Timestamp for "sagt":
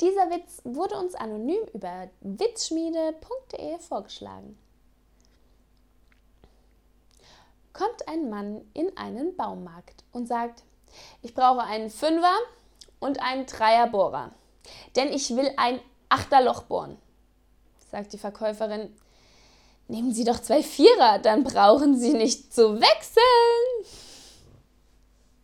10.28-10.64, 17.90-18.12